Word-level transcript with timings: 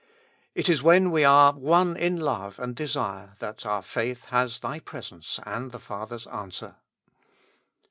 It 0.55 0.67
is 0.67 0.81
when 0.81 1.11
we 1.11 1.23
are 1.23 1.53
one 1.53 1.95
in 1.95 2.19
love 2.19 2.57
and 2.57 2.75
desire 2.75 3.35
that 3.37 3.67
our 3.67 3.83
faith 3.83 4.25
has 4.31 4.61
Thy 4.61 4.79
presence 4.79 5.39
and 5.45 5.71
the 5.71 5.77
Father's 5.79 6.25
answer. 6.25 6.77